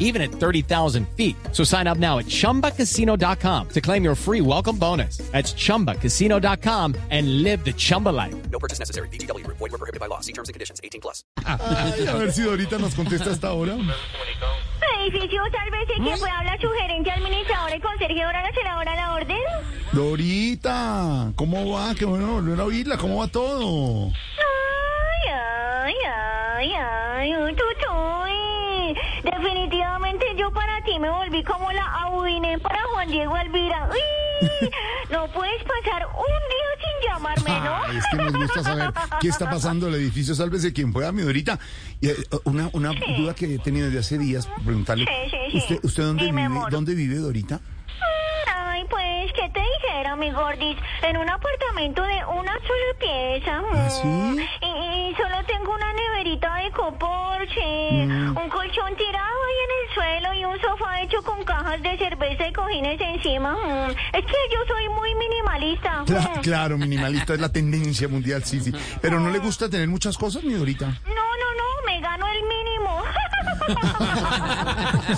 [0.00, 1.36] even at 30,000 feet.
[1.52, 5.18] So sign up now at chumbacasino.com to claim your free welcome bonus.
[5.30, 8.34] That's chumbacasino.com and live the Chumba life.
[8.50, 9.08] No purchase necessary.
[9.10, 9.46] BGW.
[9.46, 10.20] Void were prohibited by law.
[10.20, 10.80] See terms and conditions.
[10.82, 11.22] 18 plus.
[11.46, 13.76] Ay, a ver si Dorita nos contesta hasta ahora.
[15.00, 19.38] Edificio, sálvese que pueda hablar su gerente administradora y conserje ahora la senadora la orden.
[19.92, 21.94] Dorita, ¿cómo va?
[21.94, 22.96] Qué bueno volver a oírla.
[22.98, 24.08] ¿Cómo va todo?
[24.08, 27.32] Ay, ay, ay, ay,
[30.90, 33.88] ti me volví como la Audine para Juan Diego Alvira.
[33.90, 34.70] Uy,
[35.10, 37.76] no puedes pasar un día sin llamarme, ¿no?
[37.86, 38.90] Ay, es que nos gusta saber
[39.20, 40.34] qué está pasando en el edificio.
[40.34, 41.58] Sálvese quien pueda, mi Dorita.
[42.00, 45.06] Y, eh, una una duda que he tenido desde hace días, preguntarle.
[45.06, 45.56] Sí, sí, sí.
[45.58, 46.42] ¿Usted, usted dónde vive?
[46.42, 46.70] amor.
[46.70, 47.60] ¿Dónde vive, Dorita?
[48.52, 50.76] Ay, pues, ¿qué te dijera, mi gordis?
[51.02, 53.62] En un apartamento de una sola pieza.
[53.74, 54.08] ¿Ah, sí?
[54.62, 57.20] Y, y solo tengo una neverita de coporche,
[57.90, 58.36] Mm.
[58.36, 59.36] un colchón tirado
[59.94, 63.52] suelo y un sofá hecho con cajas de cerveza y cojines encima.
[63.52, 63.90] mm.
[64.16, 66.04] Es que yo soy muy minimalista.
[66.06, 66.40] Cla- mm.
[66.40, 68.72] claro, minimalista es la tendencia mundial, sí, sí.
[69.00, 70.86] Pero no le gusta tener muchas cosas, mi Dorita.
[70.86, 73.02] No, no, no, me gano el mínimo.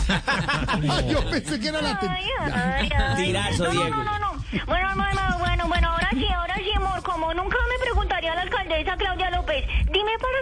[0.91, 2.77] Ay, yo pensé que era la Ay, tendencia.
[2.77, 3.25] ay, ay.
[3.25, 3.89] Tirazo, no, Diego.
[3.97, 4.43] No, no, no, no.
[4.67, 7.03] Bueno, bueno, bueno, bueno, ahora sí, ahora sí, amor.
[7.03, 9.22] Como nunca me preguntaría la alcaldesa Claudia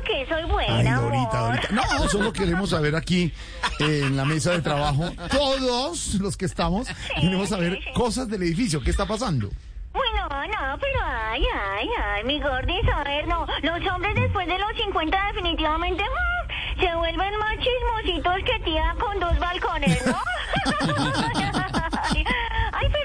[0.05, 1.03] Qué soy buena, Ay.
[1.03, 1.69] Dorita, Dorita.
[1.71, 3.33] No, solo queremos saber aquí
[3.79, 8.81] eh, en la mesa de trabajo, todos los que estamos, queremos saber cosas del edificio.
[8.81, 9.51] ¿Qué está pasando?
[9.93, 13.47] Bueno, no, pero ay, ay, ay, mi gordis, a ver, no.
[13.63, 19.19] Los hombres después de los 50 definitivamente mm, se vuelven más chismositos que tía con
[19.21, 20.17] dos balcones, ¿no?
[22.73, 23.00] ay, pero,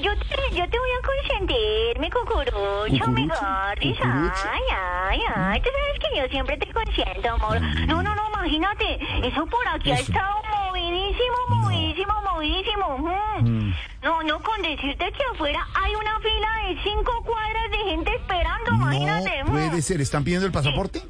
[0.00, 3.98] yo te, yo te voy a consentir, mi cucurucho, mi gordis.
[4.02, 7.60] Ay, ay, ay, tú sabes que yo siempre te consiento, amor.
[7.86, 12.98] No, no, no, imagínate, eso por aquí ha estado movidísimo, movidísimo, movidísimo.
[12.98, 13.74] mm.
[14.02, 18.70] No, no, con decirte que afuera hay una fila de cinco cuadras de gente esperando,
[18.72, 19.42] imagínate.
[19.44, 19.52] No mm.
[19.52, 20.00] puede ser.
[20.00, 21.02] ¿Están pidiendo el pasaporte?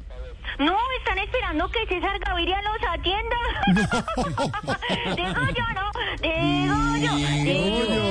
[0.59, 3.35] No, están esperando que César Gaviria los atienda.
[5.15, 5.91] digo yo, ¿no?
[6.21, 8.06] Digo yo, digo yo,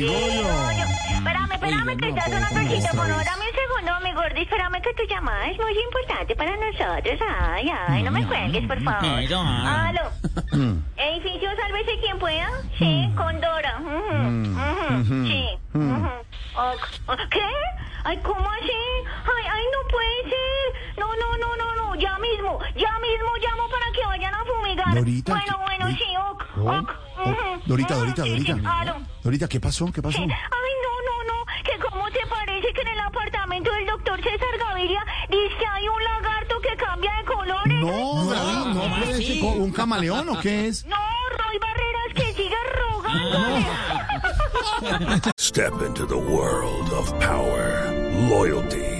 [0.00, 0.30] Digo yo.
[0.30, 0.86] digo yo.
[1.18, 3.16] Espérame, espérame, que está sonando el teléfono.
[3.24, 4.40] Dame un segundo, mi gordi.
[4.42, 7.20] Espérame que tu llamada es muy importante para nosotros.
[7.52, 9.04] Ay, ay, no me cuelgues, por favor.
[9.04, 10.10] Aló.
[10.96, 12.48] Edificio, sálvese quien pueda.
[12.78, 13.78] Sí, con Dora.
[13.80, 15.44] Ujú, Sí.
[15.74, 16.08] ujú.
[16.56, 17.18] Ok.
[17.30, 17.46] ¿Qué?
[18.04, 18.72] Ay, ¿cómo así?
[19.24, 20.98] Ay, ay, no puede ser.
[20.98, 21.94] No, no, no, no, no.
[22.00, 24.94] Ya mismo, ya mismo llamo para que vayan a fumigar.
[24.94, 26.90] Dorita, Bueno, ¿qué- bueno, sí, ok, Oh, ok.
[27.26, 28.96] oh, Dorita, Dorita, sí, sí, Dorita.
[29.20, 29.24] Aló.
[29.24, 29.90] Dorita, ¿qué pasó?
[29.92, 30.18] ¿Qué pasó?
[30.18, 30.32] Ay, no,
[31.08, 35.54] no, no, que cómo te parece que en el apartamento del doctor César Gaviria dice
[35.58, 37.80] que hay un lagarto que cambia de colores.
[37.84, 39.44] No, David, no ¿cómo puede ser.
[39.44, 40.84] ¿Un camaleón o qué es?
[40.86, 43.66] No, Roy Barreras que sigue rogándole.
[45.38, 47.92] Step into the world of power,
[48.30, 48.99] loyalty,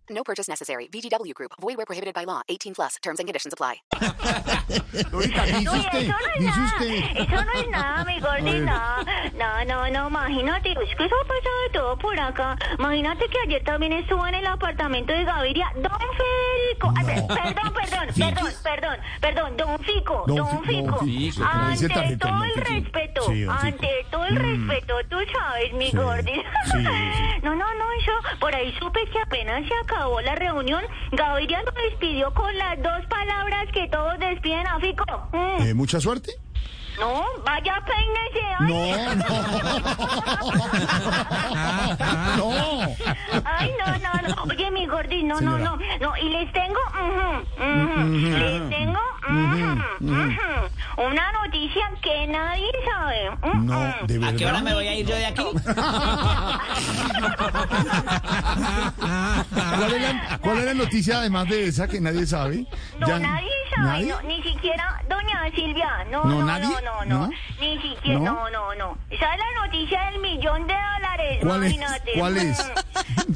[0.11, 0.87] No purchase necessary.
[0.91, 1.51] VGW Group.
[1.61, 2.41] Void where prohibited by law.
[2.49, 2.95] 18 plus.
[3.01, 3.81] Terms and conditions apply.
[5.09, 6.01] Dorita, ¿qué hizo usted?
[6.01, 7.23] eso no ¿Qué es nada.
[7.23, 8.81] Eso no es nada, mi gordi, no.
[9.37, 12.57] No, no, no, imagínate, es que eso ha pasado de todo por acá.
[12.77, 16.93] Imagínate que ayer también estuvo en el apartamento de Gaviria Don Federico.
[16.97, 20.99] Ay, per- Perdón, perdón, perdón, perdón, perdón, Don Fico, Don Don Fi- Don Fico.
[20.99, 22.67] Fico, como dice Ante todo Don el Fico.
[22.69, 23.67] respeto, Sí, Don Fico.
[23.67, 26.33] ante todo el respeto, tú sabes, mi Sí, gordi.
[26.33, 26.41] sí,
[26.71, 26.77] sí.
[27.43, 30.81] No, no, no, eso, por ahí supe que apenas se acabó la reunión,
[31.11, 35.03] Gaviria lo despidió con las dos palabras que todos despiden a Fico.
[35.33, 35.61] Mm.
[35.63, 36.31] Eh, ¿Mucha suerte?
[36.99, 38.45] No, vaya peínese.
[38.59, 39.15] Ay, No,
[42.37, 42.37] no.
[42.37, 42.51] no.
[43.45, 44.43] Ay, no, no, no.
[44.53, 45.63] Oye, mi gordi, no, no, Señora.
[45.63, 45.77] no.
[45.99, 48.99] No, y les tengo, ujú, ujú, les tengo.
[50.97, 53.31] Una noticia que nadie sabe.
[53.53, 54.07] Mm, No, mm.
[54.07, 54.33] de verdad.
[54.35, 55.43] ¿A qué hora me voy a ir yo de aquí?
[59.77, 62.65] ¿Cuál es, la, cuál es la noticia además de esa que nadie sabe?
[62.99, 64.07] No, Ya- nadie sabe, ¿Nadie?
[64.07, 66.05] no, ni siquiera doña Silvia.
[66.11, 66.65] No, ¿No, no, nadie?
[66.67, 67.29] no, no, no, ¿No?
[67.59, 68.33] Ni siquiera, ¿No?
[68.33, 68.97] no, no, no.
[69.09, 71.39] Esa es la noticia del millón de dólares.
[71.41, 71.73] ¿Cuál es?
[71.73, 72.11] imagínate.
[72.17, 72.71] ¿Cuál es?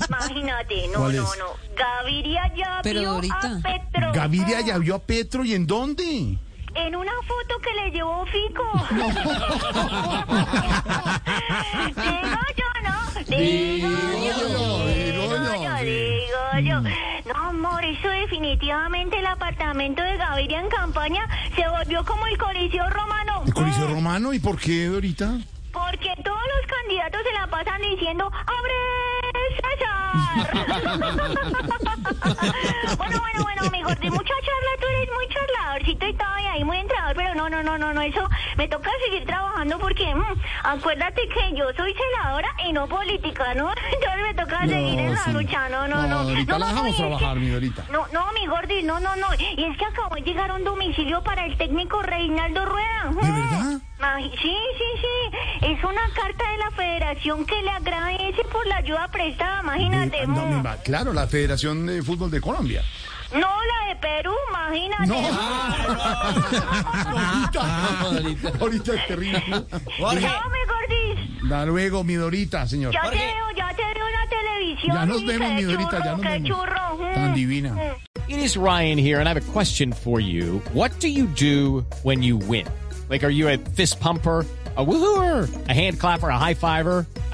[0.09, 1.39] Imagínate, no, ¿Cuál no, es?
[1.39, 1.45] no.
[1.77, 3.37] Gaviria ya Pero vio ahorita.
[3.37, 4.11] a Petro.
[4.13, 6.37] Gaviria ya vio a Petro y en dónde?
[6.75, 8.71] En una foto que le llevó Fico.
[11.95, 12.97] digo yo, ¿no?
[13.27, 13.97] Digo yo.
[14.25, 14.37] yo,
[14.85, 16.77] digo yo, yo, digo yo.
[17.25, 22.87] No, amor, eso definitivamente el apartamento de Gaviria en campaña se volvió como el Coliseo
[22.89, 23.41] Romano.
[23.45, 24.33] ¿El Coliseo Romano?
[24.33, 25.39] ¿Y por qué ahorita?
[25.71, 28.73] Porque todos los candidatos se la pasan diciendo ¡Abre
[29.55, 30.55] César!
[32.97, 35.27] bueno, bueno, bueno, mejor de mucha charla, tú eres muy
[35.87, 38.27] y todo y ahí muy entrador, pero no, no, no, no, no, eso
[38.57, 40.23] me toca seguir trabajando porque mm,
[40.63, 43.71] acuérdate que yo soy celadora y no política, ¿no?
[43.93, 45.31] Entonces me toca seguir en la sí.
[45.31, 46.19] lucha, no, no, no.
[46.19, 47.85] ahorita no, la dejamos trabajar, mi Dorita.
[47.91, 49.27] No, no, mi gordi, no, no, no.
[49.57, 53.09] Y es que acabó de llegar un domicilio para el técnico Reinaldo Rueda.
[53.09, 53.81] ¿De verdad?
[53.99, 55.37] Ay, sí, sí, sí.
[55.67, 60.23] Es una carta de la federación que le agradece por la ayuda prestada, imagínate.
[60.23, 60.63] Eh, no, mm.
[60.83, 62.83] claro, la Federación de Fútbol de Colombia.
[63.35, 65.07] No, la de Perú, imagínate.
[65.07, 65.15] No.
[67.57, 69.43] Ah, ahorita, ahorita es terrible.
[69.99, 71.49] Jorge, Chao, mi gordis.
[71.49, 72.93] Da luego, mi Dorita, señor.
[72.93, 73.17] Ya Jorge.
[73.19, 74.95] te veo, ya te veo en la televisión.
[74.97, 76.49] Ya nos vemos, mi Dorita, ya churro, nos qué vemos.
[76.49, 76.97] churro.
[76.97, 77.13] mm.
[77.13, 77.69] Tan divina.
[77.73, 77.95] Mm.
[78.27, 80.61] It is Ryan here, and I have a question for you.
[80.73, 82.65] What do you do when you win?
[83.09, 84.45] Like, are you a fist pumper?
[84.77, 87.05] A woohooer, a hand clapper, a high fiver.